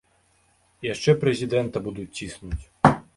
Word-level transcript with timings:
І 0.85 0.87
яшчэ 0.93 1.13
прэзідэнта 1.23 1.77
будуць 1.89 2.09
ціснуць. 2.21 2.59